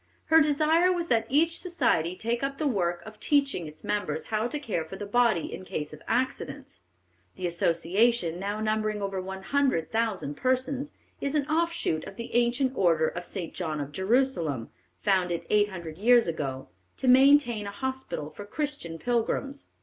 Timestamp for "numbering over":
8.61-9.21